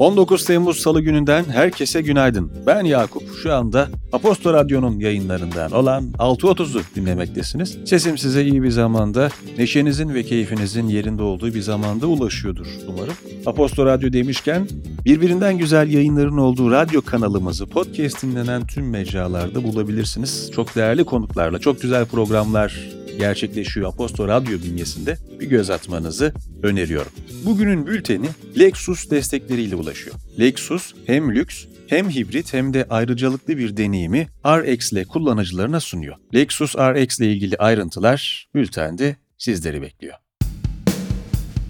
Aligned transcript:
19 0.00 0.44
Temmuz 0.44 0.80
Salı 0.80 1.00
gününden 1.00 1.44
herkese 1.44 2.00
günaydın. 2.02 2.52
Ben 2.66 2.84
Yakup. 2.84 3.22
Şu 3.42 3.54
anda 3.54 3.88
Aposto 4.12 4.52
Radyo'nun 4.52 5.00
yayınlarından 5.00 5.72
olan 5.72 6.04
6.30'u 6.18 6.82
dinlemektesiniz. 6.94 7.78
Sesim 7.84 8.18
size 8.18 8.44
iyi 8.44 8.62
bir 8.62 8.70
zamanda, 8.70 9.28
neşenizin 9.58 10.14
ve 10.14 10.22
keyfinizin 10.22 10.88
yerinde 10.88 11.22
olduğu 11.22 11.54
bir 11.54 11.60
zamanda 11.60 12.06
ulaşıyordur 12.06 12.66
umarım. 12.88 13.14
Aposto 13.46 13.86
Radyo 13.86 14.12
demişken 14.12 14.68
birbirinden 15.04 15.58
güzel 15.58 15.90
yayınların 15.90 16.38
olduğu 16.38 16.70
radyo 16.70 17.02
kanalımızı 17.02 17.66
podcast 17.66 18.22
dinlenen 18.22 18.66
tüm 18.66 18.90
mecralarda 18.90 19.64
bulabilirsiniz. 19.64 20.50
Çok 20.54 20.76
değerli 20.76 21.04
konuklarla, 21.04 21.58
çok 21.58 21.82
güzel 21.82 22.06
programlar 22.06 22.99
gerçekleşiyor 23.20 23.88
Aposto 23.88 24.28
Radyo 24.28 24.58
bünyesinde 24.62 25.16
bir 25.40 25.46
göz 25.46 25.70
atmanızı 25.70 26.34
öneriyorum. 26.62 27.12
Bugünün 27.44 27.86
bülteni 27.86 28.26
Lexus 28.58 29.10
destekleriyle 29.10 29.76
ulaşıyor. 29.76 30.16
Lexus 30.40 30.94
hem 31.06 31.34
lüks 31.34 31.64
hem 31.86 32.10
hibrit 32.10 32.52
hem 32.52 32.74
de 32.74 32.86
ayrıcalıklı 32.90 33.58
bir 33.58 33.76
deneyimi 33.76 34.28
RX 34.46 34.92
ile 34.92 35.04
kullanıcılarına 35.04 35.80
sunuyor. 35.80 36.16
Lexus 36.34 36.76
RX 36.76 37.20
ile 37.20 37.32
ilgili 37.32 37.56
ayrıntılar 37.56 38.48
bültende 38.54 39.16
sizleri 39.38 39.82
bekliyor. 39.82 40.14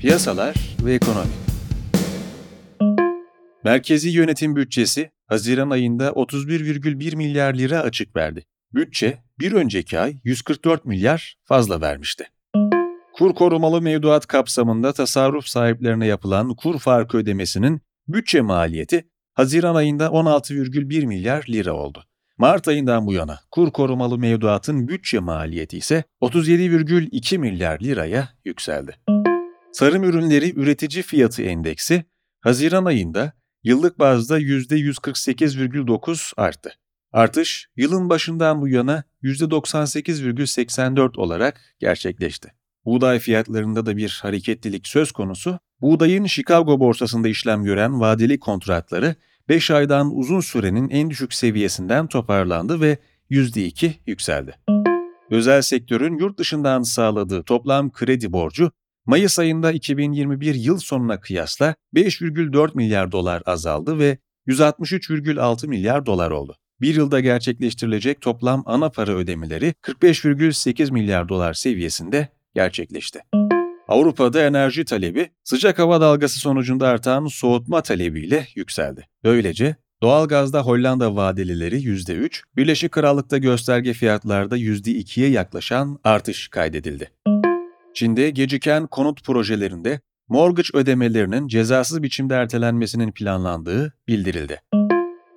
Piyasalar 0.01 0.77
ve 0.85 0.95
ekonomi 0.95 1.31
Merkezi 3.65 4.09
yönetim 4.09 4.57
bütçesi 4.57 5.11
Haziran 5.27 5.71
ayında 5.71 6.09
31,1 6.09 7.17
milyar 7.17 7.55
lira 7.55 7.81
açık 7.81 8.17
verdi. 8.17 8.45
Bütçe 8.74 9.19
bir 9.38 9.52
önceki 9.52 9.98
ay 9.98 10.16
144 10.24 10.84
milyar 10.84 11.37
fazla 11.45 11.81
vermişti. 11.81 12.27
Kur 13.12 13.34
korumalı 13.34 13.83
mevduat 13.83 14.27
kapsamında 14.27 14.92
tasarruf 14.92 15.47
sahiplerine 15.47 16.06
yapılan 16.06 16.55
kur 16.55 16.78
farkı 16.78 17.19
ödemesinin 17.19 17.80
bütçe 18.08 18.41
maliyeti 18.41 19.08
Haziran 19.34 19.75
ayında 19.75 20.06
16,1 20.06 21.06
milyar 21.06 21.45
lira 21.48 21.72
oldu. 21.72 22.05
Mart 22.39 22.69
ayından 22.69 23.06
bu 23.06 23.12
yana 23.12 23.41
kur 23.50 23.70
korumalı 23.72 24.19
mevduatın 24.19 24.89
bütçe 24.89 25.19
maliyeti 25.19 25.78
ise 25.78 26.05
37,2 26.23 27.39
milyar 27.39 27.80
liraya 27.80 28.28
yükseldi. 28.45 28.97
Tarım 29.77 30.05
ürünleri 30.05 30.61
üretici 30.61 31.02
fiyatı 31.02 31.42
endeksi 31.42 32.05
Haziran 32.41 32.84
ayında 32.84 33.33
yıllık 33.62 33.98
bazda 33.98 34.41
%148,9 34.41 36.33
arttı. 36.36 36.70
Artış 37.12 37.69
yılın 37.77 38.08
başından 38.08 38.61
bu 38.61 38.69
yana 38.69 39.05
%98,84 39.22 41.19
olarak 41.20 41.61
gerçekleşti. 41.78 42.52
Buğday 42.84 43.19
fiyatlarında 43.19 43.86
da 43.86 43.97
bir 43.97 44.19
hareketlilik 44.22 44.86
söz 44.86 45.12
konusu. 45.12 45.58
Buğdayın 45.80 46.27
Chicago 46.27 46.80
borsasında 46.80 47.28
işlem 47.28 47.64
gören 47.64 48.00
vadeli 48.00 48.39
kontratları 48.39 49.14
5 49.48 49.70
aydan 49.70 50.17
uzun 50.17 50.41
sürenin 50.41 50.89
en 50.89 51.11
düşük 51.11 51.34
seviyesinden 51.34 52.06
toparlandı 52.06 52.80
ve 52.80 52.98
%2 53.30 53.92
yükseldi. 54.06 54.55
Özel 55.30 55.62
sektörün 55.62 56.19
yurt 56.19 56.39
dışından 56.39 56.83
sağladığı 56.83 57.42
toplam 57.42 57.92
kredi 57.92 58.33
borcu 58.33 58.70
Mayıs 59.06 59.39
ayında 59.39 59.72
2021 59.72 60.55
yıl 60.55 60.78
sonuna 60.78 61.20
kıyasla 61.20 61.74
5,4 61.95 62.70
milyar 62.74 63.12
dolar 63.12 63.42
azaldı 63.47 63.98
ve 63.98 64.19
163,6 64.47 65.67
milyar 65.67 66.06
dolar 66.06 66.30
oldu 66.30 66.59
bir 66.81 66.95
yılda 66.95 67.20
gerçekleştirilecek 67.20 68.20
toplam 68.20 68.62
ana 68.67 68.91
para 68.91 69.12
ödemeleri 69.12 69.75
45,8 69.83 70.92
milyar 70.92 71.28
dolar 71.28 71.55
seviyesinde 71.55 72.28
gerçekleşti. 72.55 73.20
Avrupa'da 73.89 74.42
enerji 74.47 74.84
talebi 74.84 75.31
sıcak 75.45 75.78
hava 75.78 76.01
dalgası 76.01 76.39
sonucunda 76.39 76.89
artan 76.89 77.27
soğutma 77.27 77.83
talebiyle 77.83 78.46
yükseldi. 78.55 79.08
Böylece 79.24 79.77
doğalgazda 80.02 80.63
Hollanda 80.63 81.17
vadelileri 81.17 81.83
%3, 81.83 82.42
Birleşik 82.57 82.92
Krallık'ta 82.92 83.39
gösterge 83.39 83.92
fiyatlarda 83.92 84.58
%2'ye 84.58 85.30
yaklaşan 85.30 85.98
artış 86.05 86.48
kaydedildi. 86.48 87.11
Çin'de 87.95 88.30
geciken 88.30 88.86
konut 88.86 89.24
projelerinde 89.24 90.01
mortgage 90.29 90.68
ödemelerinin 90.74 91.48
cezasız 91.48 92.02
biçimde 92.02 92.35
ertelenmesinin 92.35 93.12
planlandığı 93.12 93.92
bildirildi. 94.08 94.61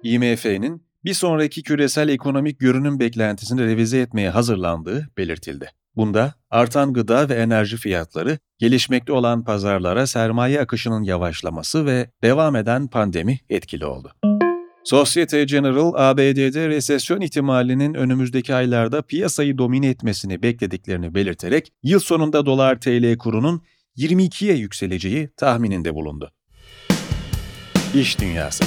IMF'nin 0.03 0.83
bir 1.05 1.13
sonraki 1.13 1.63
küresel 1.63 2.09
ekonomik 2.09 2.59
görünüm 2.59 2.99
beklentisini 2.99 3.61
revize 3.61 3.99
etmeye 3.99 4.29
hazırlandığı 4.29 5.09
belirtildi. 5.17 5.69
Bunda 5.95 6.33
artan 6.49 6.93
gıda 6.93 7.29
ve 7.29 7.33
enerji 7.33 7.77
fiyatları, 7.77 8.39
gelişmekte 8.57 9.13
olan 9.13 9.43
pazarlara 9.43 10.07
sermaye 10.07 10.61
akışının 10.61 11.03
yavaşlaması 11.03 11.85
ve 11.85 12.09
devam 12.23 12.55
eden 12.55 12.87
pandemi 12.87 13.39
etkili 13.49 13.85
oldu. 13.85 14.11
Societe 14.83 15.43
General, 15.43 15.93
ABD'de 15.95 16.69
resesyon 16.69 17.21
ihtimalinin 17.21 17.93
önümüzdeki 17.93 18.55
aylarda 18.55 19.01
piyasayı 19.01 19.57
domine 19.57 19.87
etmesini 19.87 20.43
beklediklerini 20.43 21.15
belirterek 21.15 21.71
yıl 21.83 21.99
sonunda 21.99 22.45
dolar 22.45 22.79
TL 22.81 23.17
kurunun 23.17 23.61
22'ye 23.97 24.55
yükseleceği 24.55 25.29
tahmininde 25.37 25.95
bulundu. 25.95 26.31
İş 27.93 28.19
Dünyası 28.19 28.63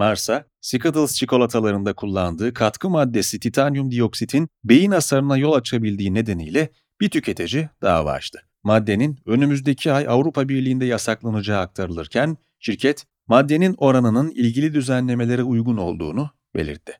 Mars'a, 0.00 0.44
Skittles 0.60 1.16
çikolatalarında 1.16 1.92
kullandığı 1.92 2.54
katkı 2.54 2.90
maddesi 2.90 3.40
titanyum 3.40 3.90
dioksitin 3.90 4.48
beyin 4.64 4.90
hasarına 4.90 5.36
yol 5.36 5.52
açabildiği 5.52 6.14
nedeniyle 6.14 6.68
bir 7.00 7.10
tüketici 7.10 7.68
dava 7.82 8.12
açtı. 8.12 8.42
Maddenin 8.62 9.18
önümüzdeki 9.26 9.92
ay 9.92 10.08
Avrupa 10.08 10.48
Birliği'nde 10.48 10.84
yasaklanacağı 10.84 11.60
aktarılırken 11.60 12.36
şirket 12.58 13.06
maddenin 13.26 13.74
oranının 13.78 14.30
ilgili 14.30 14.74
düzenlemelere 14.74 15.42
uygun 15.42 15.76
olduğunu 15.76 16.30
belirtti. 16.54 16.92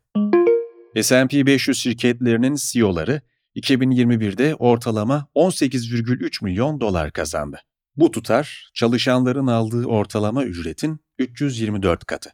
S&P 1.03 1.47
500 1.47 1.79
şirketlerinin 1.79 2.57
CEO'ları 2.59 3.21
2021'de 3.57 4.55
ortalama 4.55 5.27
18,3 5.35 6.45
milyon 6.45 6.81
dolar 6.81 7.13
kazandı. 7.13 7.61
Bu 7.97 8.11
tutar 8.11 8.71
çalışanların 8.75 9.47
aldığı 9.47 9.87
ortalama 9.87 10.45
ücretin 10.45 11.01
324 11.19 12.05
katı. 12.05 12.31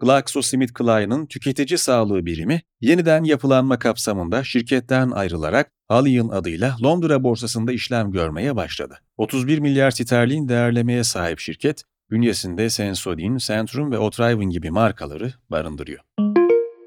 GlaxoSmithKline'ın 0.00 1.26
tüketici 1.26 1.78
sağlığı 1.78 2.26
birimi 2.26 2.62
yeniden 2.80 3.24
yapılanma 3.24 3.78
kapsamında 3.78 4.44
şirketten 4.44 5.10
ayrılarak 5.10 5.70
Allian 5.88 6.28
adıyla 6.28 6.76
Londra 6.82 7.22
borsasında 7.22 7.72
işlem 7.72 8.10
görmeye 8.10 8.56
başladı. 8.56 8.98
31 9.16 9.58
milyar 9.58 9.90
sterlin 9.90 10.48
değerlemeye 10.48 11.04
sahip 11.04 11.38
şirket, 11.38 11.84
bünyesinde 12.10 12.70
Sensodyne, 12.70 13.38
Centrum 13.38 13.92
ve 13.92 13.98
Otriven 13.98 14.50
gibi 14.50 14.70
markaları 14.70 15.32
barındırıyor. 15.50 16.00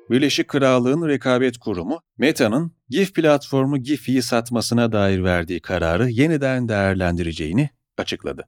Birleşik 0.10 0.48
Krallığın 0.48 1.08
Rekabet 1.08 1.58
Kurumu, 1.58 2.00
Meta'nın 2.18 2.72
GIF 2.90 3.14
platformu 3.14 3.78
GIF'yi 3.78 4.22
satmasına 4.22 4.92
dair 4.92 5.24
verdiği 5.24 5.62
kararı 5.62 6.10
yeniden 6.10 6.70
değerlendireceğini 6.70 7.70
açıkladı. 7.98 8.48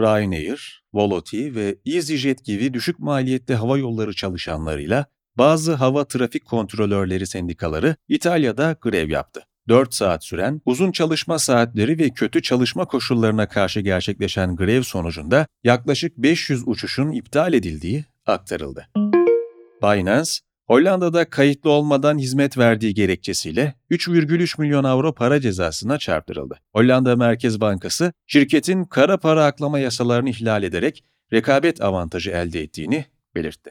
Ryanair, 0.00 0.84
Voloty 0.94 1.54
ve 1.54 1.76
EasyJet 1.86 2.44
gibi 2.44 2.74
düşük 2.74 2.98
maliyetli 2.98 3.54
hava 3.54 3.78
yolları 3.78 4.14
çalışanlarıyla 4.14 5.06
bazı 5.38 5.74
hava 5.74 6.04
trafik 6.04 6.44
kontrolörleri 6.44 7.26
sendikaları 7.26 7.96
İtalya'da 8.08 8.76
grev 8.80 9.10
yaptı. 9.10 9.46
4 9.68 9.94
saat 9.94 10.24
süren 10.24 10.60
uzun 10.66 10.92
çalışma 10.92 11.38
saatleri 11.38 11.98
ve 11.98 12.10
kötü 12.10 12.42
çalışma 12.42 12.84
koşullarına 12.84 13.48
karşı 13.48 13.80
gerçekleşen 13.80 14.56
grev 14.56 14.82
sonucunda 14.82 15.46
yaklaşık 15.64 16.18
500 16.18 16.68
uçuşun 16.68 17.10
iptal 17.10 17.52
edildiği 17.52 18.04
aktarıldı. 18.26 18.88
Binance, 19.82 20.30
Hollanda'da 20.66 21.30
kayıtlı 21.30 21.70
olmadan 21.70 22.18
hizmet 22.18 22.58
verdiği 22.58 22.94
gerekçesiyle 22.94 23.74
3,3 23.90 24.60
milyon 24.60 24.84
avro 24.84 25.14
para 25.14 25.40
cezasına 25.40 25.98
çarptırıldı. 25.98 26.60
Hollanda 26.72 27.16
Merkez 27.16 27.60
Bankası, 27.60 28.12
şirketin 28.26 28.84
kara 28.84 29.16
para 29.16 29.44
aklama 29.44 29.78
yasalarını 29.78 30.30
ihlal 30.30 30.62
ederek 30.62 31.04
rekabet 31.32 31.82
avantajı 31.82 32.30
elde 32.30 32.60
ettiğini 32.60 33.04
belirtti. 33.34 33.70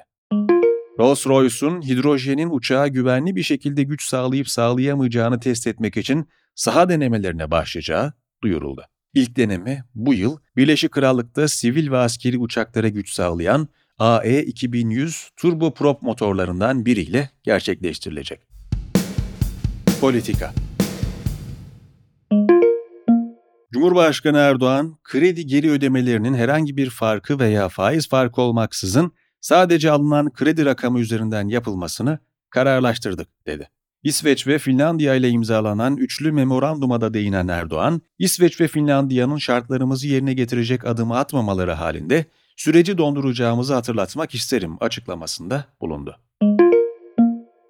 Rolls-Royce'un 0.99 1.81
hidrojenin 1.81 2.49
uçağa 2.49 2.87
güvenli 2.87 3.35
bir 3.35 3.43
şekilde 3.43 3.83
güç 3.83 4.03
sağlayıp 4.03 4.49
sağlayamayacağını 4.49 5.39
test 5.39 5.67
etmek 5.67 5.97
için 5.97 6.29
saha 6.55 6.89
denemelerine 6.89 7.51
başlayacağı 7.51 8.13
duyuruldu. 8.43 8.85
İlk 9.13 9.37
deneme 9.37 9.83
bu 9.95 10.13
yıl 10.13 10.37
Birleşik 10.55 10.91
Krallık'ta 10.91 11.47
sivil 11.47 11.91
ve 11.91 11.97
askeri 11.97 12.37
uçaklara 12.37 12.87
güç 12.87 13.13
sağlayan 13.13 13.67
AE 13.99 14.43
2100 14.43 15.29
turboprop 15.37 16.01
motorlarından 16.01 16.85
biriyle 16.85 17.29
gerçekleştirilecek. 17.43 18.39
Politika 20.01 20.53
Cumhurbaşkanı 23.73 24.37
Erdoğan, 24.37 24.97
kredi 25.03 25.45
geri 25.45 25.71
ödemelerinin 25.71 26.33
herhangi 26.33 26.77
bir 26.77 26.89
farkı 26.89 27.39
veya 27.39 27.69
faiz 27.69 28.09
farkı 28.09 28.41
olmaksızın 28.41 29.11
sadece 29.41 29.91
alınan 29.91 30.33
kredi 30.33 30.65
rakamı 30.65 30.99
üzerinden 30.99 31.47
yapılmasını 31.47 32.19
kararlaştırdık 32.49 33.27
dedi. 33.47 33.69
İsveç 34.03 34.47
ve 34.47 34.59
Finlandiya 34.59 35.15
ile 35.15 35.29
imzalanan 35.29 35.97
üçlü 35.97 36.31
memoranduma 36.31 37.01
da 37.01 37.13
değinen 37.13 37.47
Erdoğan, 37.47 38.01
İsveç 38.19 38.61
ve 38.61 38.67
Finlandiya'nın 38.67 39.37
şartlarımızı 39.37 40.07
yerine 40.07 40.33
getirecek 40.33 40.85
adımı 40.85 41.17
atmamaları 41.17 41.71
halinde 41.71 42.25
süreci 42.55 42.97
donduracağımızı 42.97 43.73
hatırlatmak 43.73 44.35
isterim 44.35 44.77
açıklamasında 44.79 45.65
bulundu. 45.81 46.17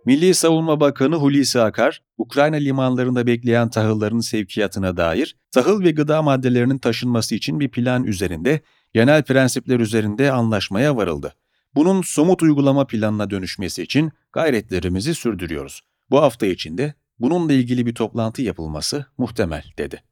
Milli 0.06 0.33
Savunma 0.33 0.80
Bakanı 0.80 1.15
Hulusi 1.15 1.62
Akar, 1.62 2.01
Ukrayna 2.18 2.56
limanlarında 2.56 3.27
bekleyen 3.27 3.69
tahılların 3.69 4.19
sevkiyatına 4.19 4.97
dair 4.97 5.35
tahıl 5.51 5.83
ve 5.83 5.91
gıda 5.91 6.21
maddelerinin 6.21 6.77
taşınması 6.77 7.35
için 7.35 7.59
bir 7.59 7.69
plan 7.69 8.03
üzerinde, 8.03 8.62
genel 8.94 9.24
prensipler 9.24 9.80
üzerinde 9.80 10.31
anlaşmaya 10.31 10.95
varıldı. 10.95 11.36
Bunun 11.75 12.01
somut 12.01 12.44
uygulama 12.44 12.88
planına 12.88 13.29
dönüşmesi 13.29 13.83
için 13.83 14.12
gayretlerimizi 14.33 15.15
sürdürüyoruz. 15.15 15.81
Bu 16.09 16.21
hafta 16.21 16.45
içinde 16.45 16.94
bununla 17.19 17.53
ilgili 17.53 17.86
bir 17.86 17.95
toplantı 17.95 18.41
yapılması 18.41 19.06
muhtemel 19.18 19.63
dedi. 19.77 20.03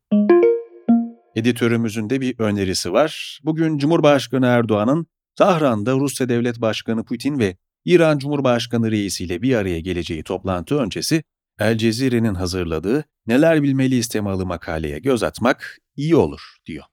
Editörümüzün 1.36 2.10
de 2.10 2.22
bir 2.22 2.40
önerisi 2.40 2.94
var. 2.94 3.40
Bugün 3.44 3.78
Cumhurbaşkanı 3.78 4.46
Erdoğan'ın 4.46 5.08
Tahran'da 5.36 5.94
Rusya 5.94 6.30
Devlet 6.30 6.62
Başkanı 6.62 7.04
Putin 7.04 7.40
ve 7.40 7.58
İran 7.86 8.18
Cumhurbaşkanı 8.18 8.92
Reisi 8.92 9.24
ile 9.24 9.42
bir 9.42 9.56
araya 9.56 9.80
geleceği 9.80 10.24
toplantı 10.24 10.80
öncesi 10.80 11.24
El 11.60 11.78
Cezire'nin 11.78 12.34
hazırladığı 12.34 13.04
Neler 13.28 13.64
Bilmeliyiz 13.64 14.08
temalı 14.08 14.46
makaleye 14.46 15.00
göz 15.00 15.24
atmak 15.24 15.78
iyi 15.96 16.16
olur 16.16 16.56
diyor. 16.66 16.84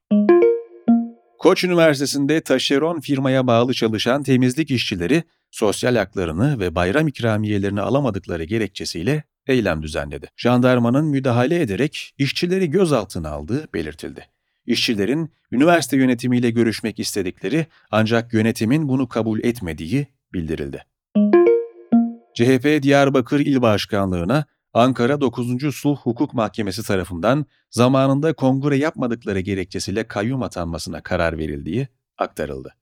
Koç 1.39 1.65
Üniversitesi'nde 1.65 2.41
taşeron 2.41 3.01
firmaya 3.01 3.47
bağlı 3.47 3.75
çalışan 3.75 4.23
temizlik 4.23 4.71
işçileri 4.71 5.23
sosyal 5.51 5.97
haklarını 5.97 6.59
ve 6.59 6.75
bayram 6.75 7.09
ikramiyelerini 7.09 7.81
alamadıkları 7.81 8.45
gerekçesiyle 8.45 9.25
eylem 9.49 9.83
düzenledi. 9.83 10.27
Jandarmanın 10.37 11.05
müdahale 11.07 11.61
ederek 11.61 12.15
işçileri 12.19 12.71
gözaltına 12.71 13.31
aldığı 13.31 13.69
belirtildi. 13.75 14.27
İşçilerin 14.67 15.31
üniversite 15.53 15.97
yönetimiyle 15.97 16.51
görüşmek 16.51 16.99
istedikleri 16.99 17.67
ancak 17.91 18.33
yönetimin 18.35 18.89
bunu 18.89 19.09
kabul 19.09 19.41
etmediği 19.45 20.07
bildirildi. 20.33 20.85
CHP 22.35 22.83
Diyarbakır 22.83 23.41
İl 23.41 23.63
Başkanlığı'na 23.63 24.45
Ankara 24.75 25.21
9. 25.21 25.75
Sulh 25.75 25.97
Hukuk 25.97 26.35
Mahkemesi 26.35 26.83
tarafından 26.83 27.47
zamanında 27.71 28.33
kongre 28.33 28.77
yapmadıkları 28.77 29.41
gerekçesiyle 29.41 30.09
kayyum 30.09 30.43
atanmasına 30.43 31.03
karar 31.03 31.39
verildiği 31.39 31.89
aktarıldı. 32.19 32.75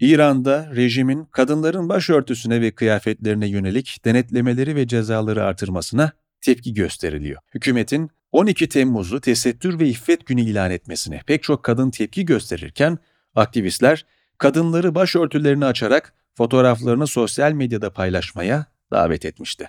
İran'da 0.00 0.70
rejimin 0.76 1.24
kadınların 1.24 1.88
başörtüsüne 1.88 2.60
ve 2.60 2.70
kıyafetlerine 2.70 3.48
yönelik 3.48 4.04
denetlemeleri 4.04 4.76
ve 4.76 4.86
cezaları 4.86 5.44
artırmasına 5.44 6.12
tepki 6.40 6.74
gösteriliyor. 6.74 7.40
Hükümetin 7.54 8.10
12 8.32 8.68
Temmuz'u 8.68 9.20
Tesettür 9.20 9.78
ve 9.78 9.88
İffet 9.88 10.26
Günü 10.26 10.40
ilan 10.40 10.70
etmesine 10.70 11.20
pek 11.26 11.42
çok 11.42 11.62
kadın 11.62 11.90
tepki 11.90 12.24
gösterirken 12.24 12.98
aktivistler 13.34 14.06
kadınları 14.38 14.94
başörtülerini 14.94 15.64
açarak 15.64 16.14
fotoğraflarını 16.34 17.06
sosyal 17.06 17.52
medyada 17.52 17.92
paylaşmaya 17.92 18.66
davet 18.92 19.24
etmişti. 19.24 19.68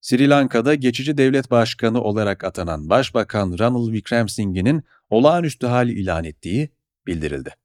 Sri 0.00 0.28
Lanka'da 0.30 0.74
geçici 0.74 1.18
devlet 1.18 1.50
başkanı 1.50 2.00
olarak 2.00 2.44
atanan 2.44 2.90
Başbakan 2.90 3.58
Ranil 3.58 3.86
Wickremesinghe'nin 3.86 4.84
olağanüstü 5.10 5.66
hali 5.66 5.92
ilan 5.92 6.24
ettiği 6.24 6.70
bildirildi. 7.06 7.61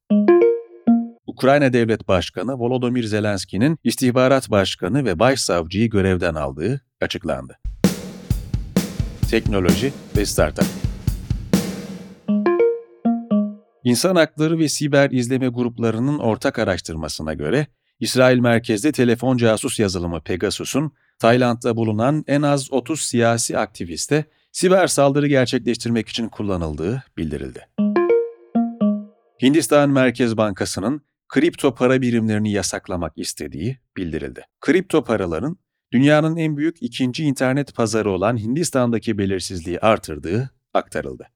Ukrayna 1.37 1.73
Devlet 1.73 2.07
Başkanı 2.07 2.53
Volodymyr 2.53 3.03
Zelenski'nin 3.03 3.79
istihbarat 3.83 4.51
başkanı 4.51 5.05
ve 5.05 5.19
başsavcıyı 5.19 5.89
görevden 5.89 6.35
aldığı 6.35 6.81
açıklandı. 7.01 7.57
Teknoloji 9.29 9.93
ve 10.17 10.25
Startup 10.25 10.65
İnsan 13.83 14.15
Hakları 14.15 14.59
ve 14.59 14.69
Siber 14.69 15.11
İzleme 15.11 15.47
Gruplarının 15.47 16.19
ortak 16.19 16.59
araştırmasına 16.59 17.33
göre, 17.33 17.67
İsrail 17.99 18.39
merkezli 18.39 18.91
telefon 18.91 19.37
casus 19.37 19.79
yazılımı 19.79 20.21
Pegasus'un 20.21 20.91
Tayland'da 21.19 21.75
bulunan 21.75 22.23
en 22.27 22.41
az 22.41 22.73
30 22.73 23.01
siyasi 23.01 23.57
aktiviste 23.57 24.25
siber 24.51 24.87
saldırı 24.87 25.27
gerçekleştirmek 25.27 26.09
için 26.09 26.29
kullanıldığı 26.29 27.03
bildirildi. 27.17 27.67
Hindistan 29.41 29.89
Merkez 29.89 30.37
Bankası'nın 30.37 31.07
kripto 31.29 31.75
para 31.75 32.01
birimlerini 32.01 32.51
yasaklamak 32.51 33.13
istediği 33.15 33.77
bildirildi. 33.97 34.45
Kripto 34.61 35.03
paraların 35.03 35.57
dünyanın 35.91 36.37
en 36.37 36.57
büyük 36.57 36.81
ikinci 36.81 37.23
internet 37.23 37.75
pazarı 37.75 38.11
olan 38.11 38.37
Hindistan'daki 38.37 39.17
belirsizliği 39.17 39.79
artırdığı 39.79 40.49
aktarıldı. 40.73 41.27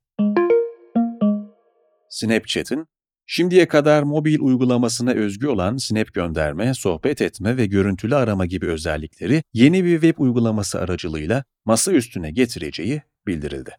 Snapchat'in 2.10 2.88
şimdiye 3.26 3.68
kadar 3.68 4.04
mobil 4.04 4.40
uygulamasına 4.40 5.12
özgü 5.12 5.48
olan 5.48 5.78
snap 5.78 6.14
gönderme, 6.14 6.74
sohbet 6.74 7.22
etme 7.22 7.58
ve 7.58 7.66
görüntülü 7.66 8.16
arama 8.16 8.46
gibi 8.46 8.68
özellikleri 8.68 9.44
yeni 9.54 9.86
bir 9.86 10.02
web 10.02 10.18
uygulaması 10.18 10.80
aracılığıyla 10.80 11.44
masa 11.66 11.92
üstüne 11.92 12.32
getireceği 12.32 13.02
bildirildi. 13.28 13.72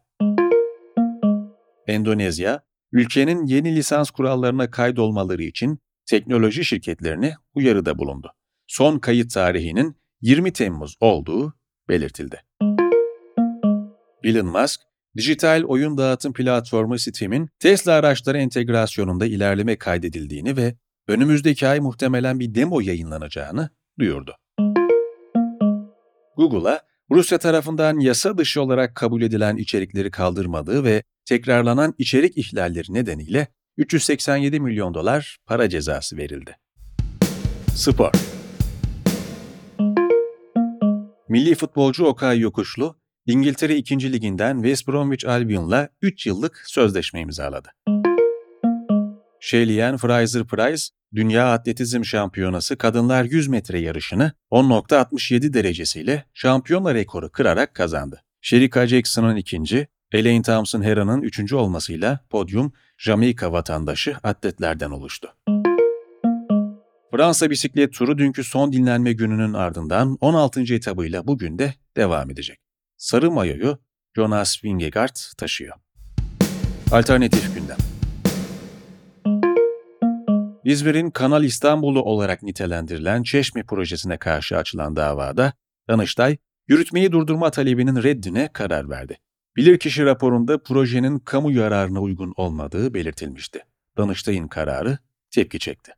Endonezya, 1.87 2.61
ülkenin 2.91 3.45
yeni 3.45 3.75
lisans 3.75 4.11
kurallarına 4.11 4.71
kaydolmaları 4.71 5.43
için 5.43 5.79
teknoloji 6.05 6.65
şirketlerine 6.65 7.35
uyarıda 7.53 7.97
bulundu. 7.97 8.31
Son 8.67 8.99
kayıt 8.99 9.33
tarihinin 9.33 9.97
20 10.21 10.53
Temmuz 10.53 10.95
olduğu 10.99 11.53
belirtildi. 11.89 12.43
Elon 14.23 14.45
Musk, 14.45 14.81
dijital 15.17 15.63
oyun 15.63 15.97
dağıtım 15.97 16.33
platformu 16.33 16.99
Steam'in 16.99 17.49
Tesla 17.59 17.93
araçları 17.93 18.37
entegrasyonunda 18.37 19.25
ilerleme 19.25 19.75
kaydedildiğini 19.75 20.57
ve 20.57 20.75
önümüzdeki 21.07 21.67
ay 21.67 21.79
muhtemelen 21.79 22.39
bir 22.39 22.55
demo 22.55 22.79
yayınlanacağını 22.79 23.69
duyurdu. 23.99 24.35
Google'a 26.37 26.81
Rusya 27.11 27.37
tarafından 27.37 27.99
yasa 27.99 28.37
dışı 28.37 28.61
olarak 28.61 28.95
kabul 28.95 29.21
edilen 29.21 29.57
içerikleri 29.57 30.11
kaldırmadığı 30.11 30.83
ve 30.83 31.03
tekrarlanan 31.25 31.93
içerik 31.97 32.37
ihlalleri 32.37 32.93
nedeniyle 32.93 33.47
387 33.77 34.59
milyon 34.59 34.93
dolar 34.93 35.37
para 35.45 35.69
cezası 35.69 36.17
verildi. 36.17 36.57
Spor 37.75 38.11
Milli 41.29 41.55
futbolcu 41.55 42.05
Okay 42.05 42.39
Yokuşlu, 42.39 42.99
İngiltere 43.25 43.75
2. 43.75 44.13
Liginden 44.13 44.55
West 44.55 44.87
Bromwich 44.87 45.27
Albion'la 45.27 45.89
3 46.01 46.25
yıllık 46.25 46.63
sözleşme 46.65 47.21
imzaladı. 47.21 47.69
Shelly 49.39 49.97
Fraser 49.97 50.43
Price, 50.43 50.83
Dünya 51.15 51.53
Atletizm 51.53 52.05
Şampiyonası 52.05 52.77
kadınlar 52.77 53.23
100 53.23 53.47
metre 53.47 53.79
yarışını 53.79 54.31
10.67 54.51 55.53
derecesiyle 55.53 56.25
şampiyonla 56.33 56.93
rekoru 56.93 57.31
kırarak 57.31 57.73
kazandı. 57.73 58.23
Sherika 58.41 58.87
Jackson'ın 58.87 59.35
ikinci, 59.35 59.87
Elaine 60.13 60.41
Thompson 60.41 60.81
Hera'nın 60.81 61.21
üçüncü 61.21 61.55
olmasıyla 61.55 62.19
podyum 62.29 62.73
Jamaika 62.97 63.51
vatandaşı 63.51 64.15
atletlerden 64.23 64.91
oluştu. 64.91 65.35
Fransa 67.11 67.49
bisiklet 67.49 67.93
turu 67.93 68.17
dünkü 68.17 68.43
son 68.43 68.73
dinlenme 68.73 69.13
gününün 69.13 69.53
ardından 69.53 70.17
16. 70.21 70.73
etabıyla 70.73 71.27
bugün 71.27 71.59
de 71.59 71.73
devam 71.97 72.31
edecek. 72.31 72.59
Sarı 72.97 73.31
mayoyu 73.31 73.77
Jonas 74.15 74.63
Vingegaard 74.63 75.15
taşıyor. 75.37 75.75
Alternatif 76.91 77.55
gündem. 77.55 77.77
İzmir'in 80.63 81.11
Kanal 81.11 81.43
İstanbul'u 81.43 82.01
olarak 82.01 82.43
nitelendirilen 82.43 83.23
Çeşme 83.23 83.63
projesine 83.63 84.17
karşı 84.17 84.57
açılan 84.57 84.95
davada 84.95 85.53
Danıştay, 85.89 86.37
yürütmeyi 86.67 87.11
durdurma 87.11 87.51
talebinin 87.51 88.03
reddine 88.03 88.49
karar 88.53 88.89
verdi. 88.89 89.17
Bilirkişi 89.55 90.05
raporunda 90.05 90.63
projenin 90.63 91.19
kamu 91.19 91.51
yararına 91.51 92.01
uygun 92.01 92.33
olmadığı 92.37 92.93
belirtilmişti. 92.93 93.59
Danıştay'ın 93.97 94.47
kararı 94.47 94.97
tepki 95.31 95.59
çekti. 95.59 95.91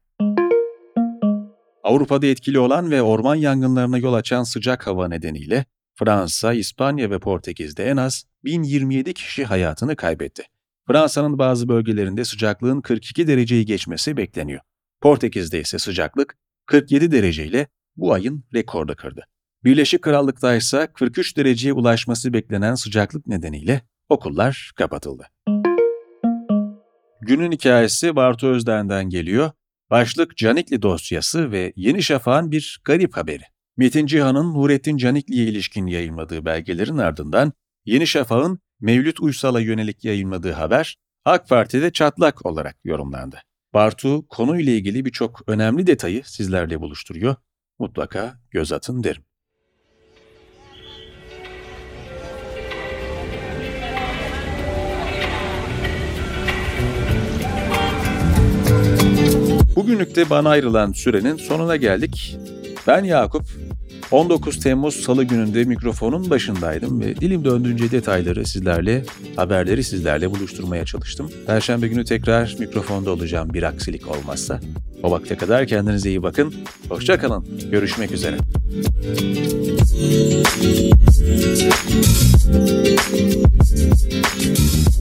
Avrupa'da 1.84 2.26
etkili 2.26 2.60
olan 2.60 2.92
ve 2.92 3.02
orman 3.02 3.36
yangınlarına 3.36 3.98
yol 3.98 4.14
açan 4.14 4.44
sıcak 4.44 4.88
hava 4.88 5.08
nedeniyle 5.08 5.66
Fransa, 5.96 6.54
İspanya 6.54 7.12
ve 7.12 7.20
Portekiz'de 7.20 7.86
en 7.86 7.98
az 7.98 8.24
1027 8.44 9.14
kişi 9.14 9.46
hayatını 9.46 9.96
kaybetti. 9.96 10.44
Fransa'nın 10.88 11.38
bazı 11.38 11.68
bölgelerinde 11.68 12.26
sıcaklığın 12.26 12.82
42 12.82 13.28
dereceyi 13.28 13.66
geçmesi 13.66 14.18
bekleniyor. 14.18 14.62
Portekiz'de 15.02 15.60
ise 15.62 15.80
sıcaklık 15.80 16.38
47 16.66 17.12
dereceyle 17.12 17.68
bu 17.98 18.14
ayın 18.14 18.44
rekorda 18.54 18.96
kırdı. 18.96 19.28
Birleşik 19.66 20.02
Krallık'ta 20.02 20.56
ise 20.56 20.88
43 20.94 21.38
dereceye 21.38 21.74
ulaşması 21.74 22.34
beklenen 22.34 22.76
sıcaklık 22.76 23.28
nedeniyle 23.28 23.82
okullar 24.10 24.72
kapatıldı. 24.76 25.28
Günün 27.22 27.52
hikayesi 27.52 28.16
Bartu 28.16 28.48
Özden'den 28.48 29.10
geliyor. 29.10 29.52
Başlık 29.90 30.38
Canikli 30.38 30.82
dosyası 30.82 31.52
ve 31.52 31.74
Yeni 31.76 32.04
Şafak'ın 32.04 32.52
bir 32.52 32.82
garip 32.84 33.18
haberi. 33.18 33.44
Metin 33.78 34.06
Cihan'ın 34.06 34.54
Nurettin 34.54 34.98
Canikli'ye 34.98 35.46
ilişkin 35.46 35.88
yayınladığı 35.88 36.46
belgelerin 36.46 36.98
ardından 36.98 37.54
Yeni 37.86 38.08
Şafak'ın 38.08 38.60
Mevlüt 38.80 39.20
Uysal'a 39.20 39.60
yönelik 39.60 40.06
yayınladığı 40.06 40.52
haber 40.52 40.98
AK 41.26 41.50
Parti'de 41.50 41.92
çatlak 41.92 42.46
olarak 42.46 42.78
yorumlandı. 42.84 43.42
Bartu 43.74 44.28
konuyla 44.28 44.74
ilgili 44.74 45.06
birçok 45.06 45.42
önemli 45.48 45.88
detayı 45.88 46.22
sizlerle 46.26 46.82
buluşturuyor. 46.82 47.36
Mutlaka 47.80 48.40
göz 48.52 48.72
atın 48.72 49.04
derim. 49.04 49.24
Bugünlük 59.96 60.30
bana 60.30 60.50
ayrılan 60.50 60.92
sürenin 60.92 61.38
sonuna 61.38 61.76
geldik. 61.76 62.38
Ben 62.88 63.04
Yakup. 63.04 63.44
19 64.12 64.60
Temmuz 64.60 64.96
Salı 64.96 65.24
gününde 65.24 65.64
mikrofonun 65.64 66.30
başındaydım 66.30 67.02
ve 67.02 67.16
dilim 67.16 67.46
döndüğünce 67.46 67.92
detayları 67.92 68.46
sizlerle, 68.46 69.04
haberleri 69.36 69.84
sizlerle 69.84 70.32
buluşturmaya 70.32 70.86
çalıştım. 70.86 71.32
Perşembe 71.48 71.88
günü 71.88 72.06
tekrar 72.06 72.56
mikrofonda 72.60 73.12
olacağım 73.12 73.54
bir 73.54 73.64
aksilik 73.64 74.08
olmazsa. 74.08 74.60
O 75.04 75.12
vakte 75.12 75.38
kadar 75.38 75.68
kendinize 75.68 76.10
iyi 76.10 76.24
bakın. 76.24 76.54
Hoşça 76.90 77.20
kalın. 77.20 77.46
Görüşmek 77.72 78.12
üzere. 78.12 78.38
Müzik 84.48 84.95